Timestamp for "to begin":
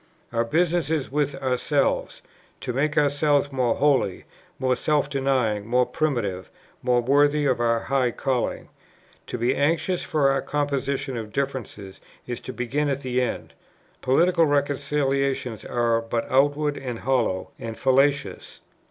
12.39-12.89